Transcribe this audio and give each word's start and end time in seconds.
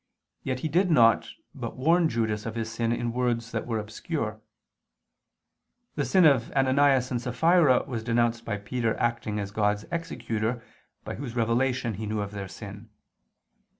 Yet 0.41 0.61
He 0.61 0.67
did 0.67 0.89
not, 0.89 1.29
but 1.53 1.77
warned 1.77 2.09
Judas 2.09 2.47
of 2.47 2.55
his 2.55 2.71
sin 2.71 2.91
in 2.91 3.13
words 3.13 3.51
that 3.51 3.67
were 3.67 3.77
obscure. 3.77 4.41
The 5.93 6.05
sin 6.05 6.25
of 6.25 6.51
Ananias 6.53 7.11
and 7.11 7.19
Saphira 7.21 7.85
was 7.85 8.03
denounced 8.03 8.43
by 8.43 8.57
Peter 8.57 8.99
acting 8.99 9.39
as 9.39 9.51
God's 9.51 9.85
executor, 9.91 10.63
by 11.05 11.13
Whose 11.13 11.35
revelation 11.35 11.93
he 11.93 12.07
knew 12.07 12.19
of 12.21 12.31
their 12.31 12.47
sin. 12.47 12.89